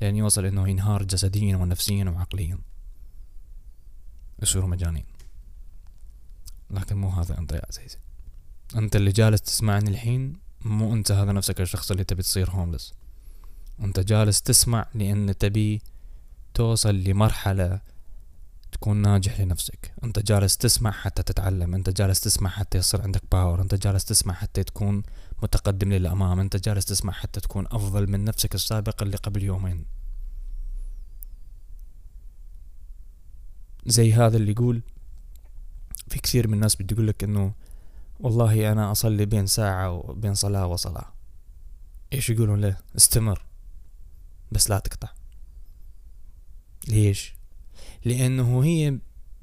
لين 0.00 0.16
يوصل 0.16 0.44
إنه 0.44 0.68
ينهار 0.68 1.02
جسديا 1.02 1.56
ونفسيا 1.56 2.04
وعقليا. 2.04 2.58
يصيروا 4.42 4.68
مجانين. 4.68 5.04
لكن 6.70 6.96
مو 6.96 7.08
هذا 7.08 7.38
انت 7.38 7.52
يا 7.52 7.62
عزيزي 7.68 7.98
أنت 8.76 8.96
اللي 8.96 9.12
جالس 9.12 9.42
تسمعني 9.42 9.90
الحين 9.90 10.36
مو 10.64 10.94
أنت 10.94 11.12
هذا 11.12 11.32
نفسك 11.32 11.60
الشخص 11.60 11.90
اللي 11.90 12.04
تبي 12.04 12.22
تصير 12.22 12.50
هوملس 12.50 12.94
أنت 13.80 14.00
جالس 14.00 14.42
تسمع 14.42 14.86
لأن 14.94 15.38
تبي 15.38 15.82
توصل 16.54 16.94
لمرحلة 16.94 17.80
تكون 18.72 18.96
ناجح 18.96 19.40
لنفسك. 19.40 19.92
أنت 20.04 20.18
جالس 20.18 20.56
تسمع 20.56 20.90
حتى 20.90 21.22
تتعلم. 21.22 21.74
أنت 21.74 21.90
جالس 21.90 22.20
تسمع 22.20 22.50
حتى 22.50 22.78
يصير 22.78 23.02
عندك 23.02 23.22
باور 23.32 23.60
أنت 23.60 23.74
جالس 23.74 24.04
تسمع 24.04 24.34
حتى 24.34 24.64
تكون 24.64 25.02
متقدم 25.42 25.92
للأمام. 25.92 26.40
أنت 26.40 26.56
جالس 26.56 26.84
تسمع 26.84 27.12
حتى 27.12 27.40
تكون 27.40 27.66
أفضل 27.66 28.10
من 28.10 28.24
نفسك 28.24 28.54
السابق 28.54 29.02
اللي 29.02 29.16
قبل 29.16 29.42
يومين. 29.42 29.84
زي 33.86 34.12
هذا 34.12 34.36
اللي 34.36 34.52
يقول 34.52 34.82
في 36.08 36.18
كثير 36.18 36.48
من 36.48 36.54
الناس 36.54 36.76
بدي 36.76 36.94
يقول 36.94 37.08
لك 37.08 37.24
إنه 37.24 37.52
والله 38.22 38.72
أنا 38.72 38.92
أصلي 38.92 39.26
بين 39.26 39.46
ساعة 39.46 39.90
وبين 39.90 40.34
صلاة 40.34 40.66
وصلاة. 40.66 41.12
إيش 42.12 42.30
يقولون 42.30 42.60
له؟ 42.60 42.76
استمر. 42.96 43.44
بس 44.52 44.70
لا 44.70 44.78
تقطع. 44.78 45.08
ليش؟ 46.88 47.34
لأنه 48.04 48.64
هي 48.64 48.98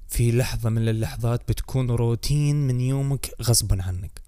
في 0.07 0.31
لحظة 0.31 0.69
من 0.69 0.87
اللحظات 0.87 1.49
بتكون 1.51 1.91
روتين 1.91 2.67
من 2.67 2.81
يومك 2.81 3.31
غصبا 3.41 3.83
عنك. 3.83 4.21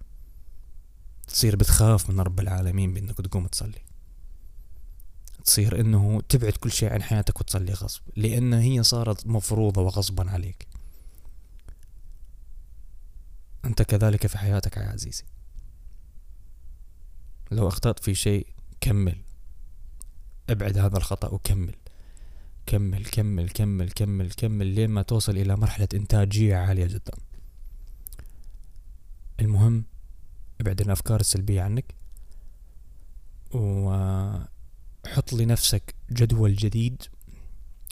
تصير 1.26 1.56
بتخاف 1.56 2.10
من 2.10 2.20
رب 2.20 2.40
العالمين 2.40 2.94
بأنك 2.94 3.16
تقوم 3.16 3.46
تصلي. 3.46 3.82
تصير 5.44 5.80
إنه 5.80 6.20
تبعد 6.28 6.52
كل 6.52 6.72
شيء 6.72 6.92
عن 6.92 7.02
حياتك 7.02 7.40
وتصلي 7.40 7.72
غصب. 7.72 8.02
لأن 8.16 8.52
هي 8.52 8.82
صارت 8.82 9.26
مفروضة 9.26 9.82
وغصبا 9.82 10.30
عليك. 10.30 10.71
وأنت 13.64 13.82
كذلك 13.82 14.26
في 14.26 14.38
حياتك 14.38 14.76
يا 14.76 14.82
عزيزي. 14.82 15.24
لو 17.50 17.68
أخطأت 17.68 17.98
في 17.98 18.14
شيء 18.14 18.46
كمل. 18.80 19.22
ابعد 20.50 20.78
هذا 20.78 20.96
الخطأ 20.96 21.28
وكمل. 21.28 21.74
كمل 22.66 23.04
كمل 23.04 23.50
كمل 23.50 23.90
كمل 23.90 24.30
كمل 24.30 24.66
لين 24.66 24.90
ما 24.90 25.02
توصل 25.02 25.36
إلى 25.36 25.56
مرحلة 25.56 25.88
إنتاجية 25.94 26.56
عالية 26.56 26.86
جدا. 26.86 27.12
المهم 29.40 29.84
ابعد 30.60 30.80
الأفكار 30.80 31.20
السلبية 31.20 31.62
عنك 31.62 31.94
وحط 33.54 35.32
لنفسك 35.32 35.94
جدول 36.12 36.54
جديد. 36.54 37.02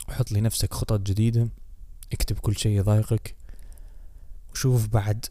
وحط 0.08 0.32
لنفسك 0.32 0.74
خطط 0.74 1.00
جديدة. 1.00 1.48
اكتب 2.12 2.38
كل 2.38 2.56
شيء 2.56 2.78
يضايقك. 2.78 3.34
وشوف 4.52 4.86
بعد 4.86 5.26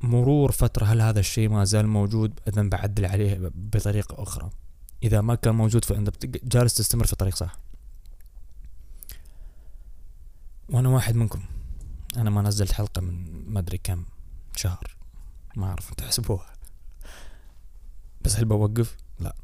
مرور 0.00 0.52
فترة 0.52 0.84
هل 0.84 1.00
هذا 1.00 1.20
الشيء 1.20 1.48
ما 1.48 1.64
زال 1.64 1.86
موجود؟ 1.86 2.40
إذا 2.48 2.62
بعدل 2.62 3.06
عليه 3.06 3.50
بطريقة 3.54 4.22
أخرى. 4.22 4.50
إذا 5.02 5.20
ما 5.20 5.34
كان 5.34 5.54
موجود 5.54 5.84
فأنت 5.84 6.26
جالس 6.26 6.74
تستمر 6.74 7.06
في 7.06 7.12
الطريق 7.12 7.34
صح؟ 7.36 7.56
وأنا 10.68 10.88
واحد 10.88 11.14
منكم. 11.16 11.42
أنا 12.16 12.30
ما 12.30 12.42
نزلت 12.42 12.72
حلقة 12.72 13.00
من 13.00 13.44
ما 13.48 13.58
أدري 13.58 13.78
كم 13.78 14.04
شهر. 14.56 14.96
ما 15.56 15.66
أعرف 15.66 15.94
تحسبوها 15.94 16.46
بس 18.20 18.36
هل 18.36 18.44
بوقف؟ 18.44 18.96
لا. 19.20 19.34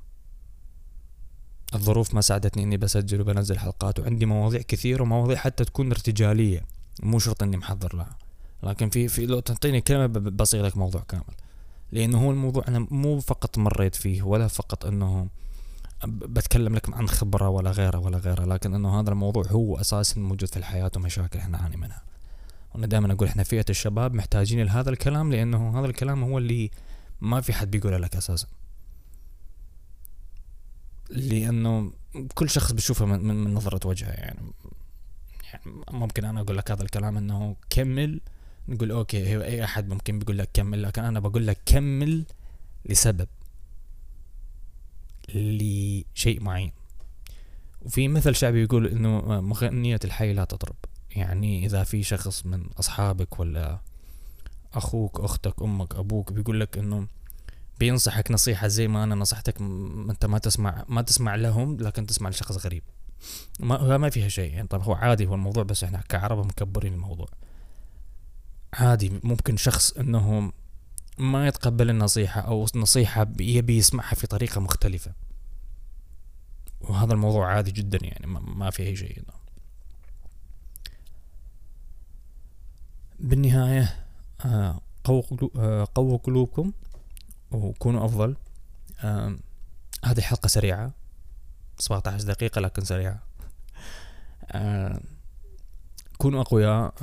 الظروف 1.75 2.14
ما 2.14 2.21
ساعدتني 2.21 2.62
إني 2.62 2.76
بسجل 2.76 3.21
وبنزل 3.21 3.59
حلقات 3.59 4.00
وعندي 4.00 4.26
مواضيع 4.26 4.61
كثير 4.61 5.02
ومواضيع 5.02 5.37
حتى 5.37 5.64
تكون 5.64 5.90
ارتجالية. 5.90 6.64
مو 7.02 7.18
شرط 7.18 7.42
إني 7.42 7.56
محضر 7.56 7.97
لها. 7.97 8.16
لكن 8.62 8.88
في 8.88 9.09
في 9.09 9.26
لو 9.26 9.40
تعطيني 9.40 9.81
كلمة 9.81 10.07
بصيغ 10.07 10.66
لك 10.66 10.76
موضوع 10.76 11.00
كامل. 11.09 11.35
لأنه 11.92 12.25
هو 12.25 12.31
الموضوع 12.31 12.64
أنا 12.69 12.87
مو 12.90 13.21
فقط 13.21 13.59
مريت 13.59 13.95
فيه 13.95 14.23
ولا 14.23 14.49
فقط 14.49 14.87
إنه 14.87 15.28
بتكلم 16.07 16.75
لكم 16.75 16.95
عن 16.95 17.09
خبرة 17.09 17.49
ولا 17.49 17.71
غيره 17.71 17.99
ولا 17.99 18.19
غيره 18.19 18.45
لكن 18.45 18.75
إنه 18.75 19.00
هذا 19.00 19.11
الموضوع 19.11 19.47
هو 19.47 19.81
أساسا 19.81 20.21
موجود 20.21 20.49
في 20.49 20.57
الحياة 20.57 20.90
ومشاكل 20.97 21.38
إحنا 21.38 21.59
نعاني 21.59 21.76
منها. 21.76 22.02
وأنا 22.75 22.87
دائما 22.87 23.12
أقول 23.12 23.28
إحنا 23.28 23.42
فئة 23.42 23.64
الشباب 23.71 24.14
محتاجين 24.14 24.62
لهذا 24.62 24.90
الكلام 24.90 25.33
لأنه 25.33 25.81
هذا 25.81 25.87
الكلام 25.87 26.25
هو 26.25 26.38
اللي 26.38 26.71
ما 27.21 27.40
في 27.40 27.52
حد 27.52 27.71
بيقوله 27.71 27.97
لك 27.99 28.16
أساسا. 28.16 28.47
لأنه 31.11 31.92
كل 32.35 32.50
شخص 32.50 32.73
بيشوفه 32.73 33.07
من, 33.07 33.25
من 33.25 33.54
نظرة 33.54 33.88
وجهه 33.88 34.11
يعني 34.11 34.52
يعني 35.45 35.83
ممكن 35.90 36.25
أنا 36.25 36.40
أقول 36.40 36.57
لك 36.59 36.71
هذا 36.71 36.83
الكلام 36.83 37.16
إنه 37.16 37.57
كمل 37.71 38.21
نقول 38.69 38.90
أوكي 38.90 39.45
أي 39.45 39.64
أحد 39.64 39.88
ممكن 39.88 40.19
بيقول 40.19 40.38
لك 40.38 40.50
كمل 40.54 40.83
لكن 40.83 41.04
أنا 41.04 41.21
بقول 41.21 41.47
لك 41.47 41.59
كمل 41.66 42.25
لسبب 42.87 43.28
لشيء 45.35 46.40
معين. 46.40 46.73
وفي 47.83 48.09
مثل 48.09 48.35
شعبي 48.35 48.62
يقول 48.62 48.87
إنه 48.87 49.40
مغنية 49.40 50.00
الحي 50.04 50.33
لا 50.33 50.45
تطرب. 50.45 50.76
يعني 51.16 51.66
إذا 51.66 51.85
في 51.85 52.02
شخص 52.02 52.47
من 52.47 52.66
أصحابك 52.78 53.40
ولا 53.40 53.81
أخوك 54.75 55.21
أختك 55.21 55.62
أمك 55.62 55.95
أبوك 55.95 56.33
بيقول 56.33 56.61
لك 56.61 56.78
إنه 56.78 57.07
بينصحك 57.78 58.31
نصيحة 58.31 58.69
زي 58.69 58.88
ما 58.88 59.04
أنا 59.04 59.14
نصحتك 59.14 59.61
أنت 60.11 60.26
ما 60.26 60.38
تسمع 60.38 60.85
ما 60.88 61.02
تسمع 61.02 61.35
لهم 61.35 61.76
لكن 61.76 62.07
تسمع 62.07 62.31
لشخص 62.31 62.66
غريب. 62.66 62.83
ما 63.61 63.99
ما 63.99 64.11
فيها 64.11 64.28
شيء. 64.28 64.52
يعني 64.52 64.69
طب 64.69 64.83
هو 64.83 64.92
عادي 64.92 65.26
هو 65.26 65.35
الموضوع 65.35 65.62
بس 65.62 65.85
إحنا 65.85 66.00
كعرب 66.09 66.47
مكبرين 66.47 66.92
الموضوع. 66.95 67.28
عادي 68.73 69.21
ممكن 69.23 69.57
شخص 69.57 69.93
إنه 69.93 70.52
ما 71.19 71.47
يتقبل 71.47 71.91
النصيحة 71.91 72.41
أو 72.41 72.67
نصيحة 72.75 73.26
يبي 73.41 73.76
يسمعها 73.76 74.15
في 74.15 74.26
طريقة 74.26 74.61
مختلفة. 74.61 75.13
وهذا 76.80 77.13
الموضوع 77.13 77.52
عادي 77.52 77.71
جدا 77.71 77.99
يعني 78.02 78.26
ما 78.26 78.71
في 78.71 78.82
أي 78.82 78.97
شيء. 78.97 79.23
بالنهاية 83.21 84.06
آه، 84.45 84.80
آه، 85.56 85.89
قووا 85.95 86.17
قلوبكم 86.17 86.73
وكونوا 87.50 88.06
أفضل. 88.06 88.37
هذه 90.04 90.21
حلقة 90.21 90.47
سريعة 90.47 90.93
17 91.78 92.25
دقيقة 92.25 92.61
لكن 92.61 92.85
سريعة. 92.85 93.23
كونوا 96.19 96.41
أقوياء. 96.41 96.95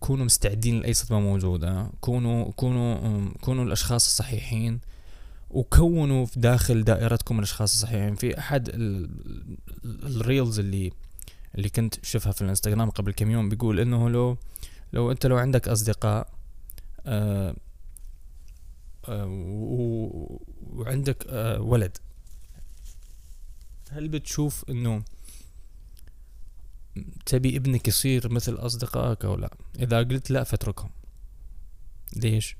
كونوا 0.00 0.24
مستعدين 0.24 0.80
لأي 0.80 0.94
صدمة 0.94 1.20
موجودة 1.20 1.90
كونوا 2.00 2.50
كونوا 2.52 3.28
كونوا 3.40 3.64
الأشخاص 3.64 4.06
الصحيحين 4.06 4.80
وكونوا 5.50 6.26
في 6.26 6.40
داخل 6.40 6.84
دائرتكم 6.84 7.38
الأشخاص 7.38 7.72
الصحيحين. 7.72 8.14
في 8.14 8.38
أحد 8.38 8.70
الريلز 9.84 10.58
اللي 10.58 10.92
اللي 11.54 11.68
كنت 11.68 12.04
شوفها 12.04 12.32
في 12.32 12.42
الإنستغرام 12.42 12.90
قبل 12.90 13.12
كم 13.12 13.30
يوم 13.30 13.48
بيقول 13.48 13.80
إنه 13.80 14.10
لو 14.10 14.36
لو 14.92 15.10
أنت 15.12 15.26
لو 15.26 15.36
عندك 15.36 15.68
أصدقاء 15.68 16.28
آه 17.06 17.54
آه 19.08 19.26
وعندك 20.72 21.26
آه 21.28 21.60
ولد 21.60 21.96
هل 23.90 24.08
بتشوف 24.08 24.64
إنه 24.70 25.02
تبي 27.26 27.56
ابنك 27.56 27.88
يصير 27.88 28.32
مثل 28.32 28.54
أصدقائك 28.54 29.24
أو 29.24 29.36
لا؟ 29.36 29.50
إذا 29.78 29.98
قلت 29.98 30.30
لا 30.30 30.44
فاتركهم. 30.44 30.90
ليش؟ 32.16 32.56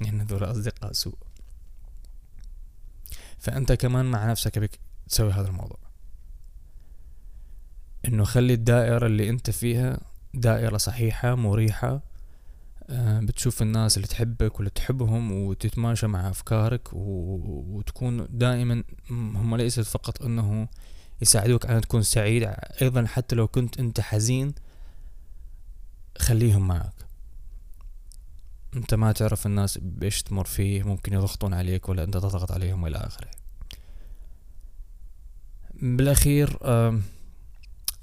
لأن 0.00 0.20
هذول 0.20 0.44
أصدقاء 0.44 0.92
سوء. 0.92 1.18
فأنت 3.38 3.72
كمان 3.72 4.04
مع 4.04 4.30
نفسك 4.30 4.58
بك 4.58 4.78
تسوي 5.08 5.32
هذا 5.32 5.48
الموضوع. 5.48 5.78
إنه 8.08 8.24
خلي 8.24 8.54
الدائرة 8.54 9.06
اللي 9.06 9.30
أنت 9.30 9.50
فيها 9.50 10.00
دائرة 10.34 10.76
صحيحة 10.76 11.34
مريحة. 11.34 12.02
آه، 12.90 13.20
بتشوف 13.20 13.62
الناس 13.62 13.96
اللي 13.96 14.08
تحبك 14.08 14.54
واللي 14.56 14.70
تحبهم 14.70 15.32
وتتماشى 15.32 16.06
مع 16.06 16.28
أفكارك 16.28 16.88
وتكون 16.92 18.26
دائما 18.30 18.84
هم 19.10 19.56
ليست 19.56 19.80
فقط 19.80 20.22
إنه 20.22 20.68
يساعدوك 21.22 21.66
على 21.66 21.80
تكون 21.80 22.02
سعيد. 22.02 22.42
أيضا 22.82 23.06
حتى 23.06 23.36
لو 23.36 23.48
كنت 23.48 23.78
أنت 23.78 24.00
حزين 24.00 24.54
خليهم 26.18 26.68
معك. 26.68 26.92
أنت 28.76 28.94
ما 28.94 29.12
تعرف 29.12 29.46
الناس 29.46 29.78
بإيش 29.78 30.22
تمر 30.22 30.44
فيه 30.44 30.82
ممكن 30.82 31.12
يضغطون 31.12 31.54
عليك 31.54 31.88
ولا 31.88 32.04
أنت 32.04 32.14
تضغط 32.14 32.52
عليهم 32.52 32.82
وإلى 32.82 32.96
آخره. 32.96 33.30
بالأخير 35.82 36.58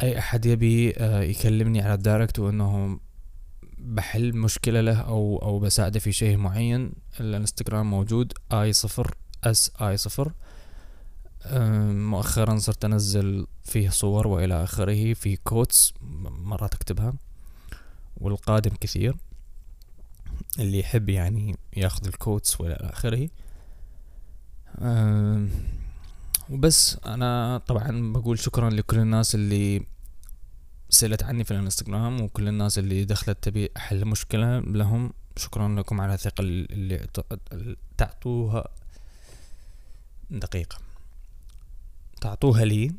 أي 0.01 0.19
أحد 0.19 0.45
يبي 0.45 0.89
يكلمني 1.29 1.81
على 1.81 1.93
ال 1.93 2.00
direct 2.00 2.39
وأنه 2.39 2.99
بحل 3.77 4.37
مشكلة 4.37 4.81
له 4.81 4.99
أو 5.01 5.37
أو 5.41 5.59
بساعده 5.59 5.99
في 5.99 6.11
شيء 6.11 6.37
معين 6.37 6.91
الانستغرام 7.19 7.89
موجود 7.89 8.33
i 8.51 8.73
صفر 8.73 9.15
s 9.43 9.71
a 9.81 9.97
صفر. 9.97 10.33
مؤخرا 11.91 12.57
صرت 12.57 12.85
أنزل 12.85 13.47
فيه 13.63 13.89
صور 13.89 14.27
وإلى 14.27 14.63
آخره 14.63 15.13
في 15.13 15.35
quotes 15.35 15.93
مرات 16.23 16.73
أكتبها 16.73 17.13
والقادم 18.17 18.71
كثير 18.81 19.15
اللي 20.59 20.79
يحب 20.79 21.09
يعني 21.09 21.57
ياخذ 21.77 22.07
الكوتس 22.07 22.61
وإلى 22.61 22.73
آخره. 22.73 23.29
وبس 26.49 26.97
أنا 27.05 27.61
طبعا 27.67 28.13
بقول 28.13 28.39
شكرا 28.39 28.69
لكل 28.69 28.99
الناس 28.99 29.35
اللي 29.35 29.85
سألت 30.89 31.23
عني 31.23 31.43
في 31.43 31.51
الانستغرام 31.51 32.21
وكل 32.21 32.47
الناس 32.47 32.79
اللي 32.79 33.05
دخلت 33.05 33.43
تبي 33.43 33.69
أحل 33.77 34.05
مشكلة 34.05 34.59
لهم. 34.59 35.13
شكرا 35.37 35.67
لكم 35.79 36.01
على 36.01 36.13
الثقة 36.13 36.41
اللي 36.41 37.07
تعطوها 37.97 38.67
دقيقة. 40.31 40.77
تعطوها 42.21 42.65
لي. 42.65 42.95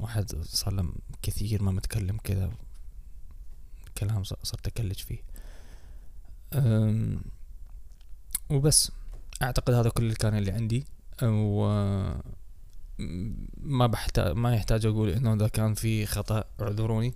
واحد 0.00 0.42
صار 0.42 0.92
كثير 1.22 1.62
ما 1.62 1.72
متكلم 1.72 2.16
كذا 2.24 2.52
كلام 3.98 4.24
صرت 4.24 4.66
أكلج 4.66 4.98
فيه. 4.98 5.18
وبس. 8.50 8.92
أعتقد 9.42 9.74
هذا 9.74 9.90
كل 9.90 10.02
اللي 10.02 10.14
كان 10.14 10.36
اللي 10.38 10.52
عندي. 10.52 10.84
و 11.22 11.66
ما 13.56 13.86
بحتاج 13.86 14.36
ما 14.36 14.54
يحتاج 14.54 14.86
أقول 14.86 15.08
إنه 15.08 15.34
إذا 15.34 15.48
كان 15.48 15.74
في 15.74 16.06
خطأ 16.06 16.44
اعذروني. 16.60 17.14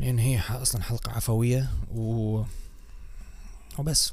لأن 0.00 0.18
هي 0.18 0.40
أصلا 0.40 0.82
حلقة 0.82 1.12
عفوية 1.12 1.70
و 1.90 2.42
وبس. 3.78 4.12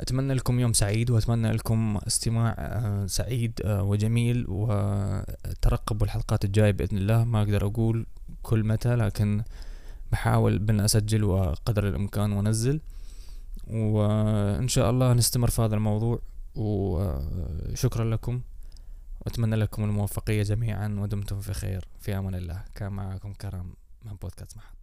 أتمنى 0.00 0.34
لكم 0.34 0.60
يوم 0.60 0.72
سعيد 0.72 1.10
وأتمنى 1.10 1.52
لكم 1.52 1.98
استماع 2.06 2.54
آه، 2.58 3.06
سعيد 3.06 3.60
آه، 3.64 3.82
وجميل 3.82 4.46
وترقبوا 4.48 6.06
الحلقات 6.06 6.44
الجاية 6.44 6.70
بإذن 6.70 6.98
الله. 6.98 7.24
ما 7.24 7.42
أقدر 7.42 7.66
أقول 7.66 8.06
كل 8.42 8.64
متى 8.64 8.96
لكن 8.96 9.42
بحاول 10.12 10.58
بأن 10.58 10.80
أسجل 10.80 11.54
قدر 11.64 11.88
الإمكان 11.88 12.32
وأنزل. 12.32 12.80
وإن 13.66 14.68
شاء 14.68 14.90
الله 14.90 15.12
نستمر 15.12 15.50
في 15.50 15.62
هذا 15.62 15.74
الموضوع. 15.74 16.20
وشكرا 16.56 18.04
لكم. 18.04 18.40
واتمنى 19.20 19.56
لكم 19.56 19.84
الموفقية 19.84 20.42
جميعا 20.42 20.96
ودمتم 20.98 21.40
في 21.40 21.54
خير. 21.54 21.88
في 22.00 22.18
أمان 22.18 22.34
الله. 22.34 22.64
كان 22.74 22.92
معكم 22.92 23.32
كرم 23.32 23.74
من 24.04 24.12
بودكاست 24.14 24.56
محط 24.56 24.81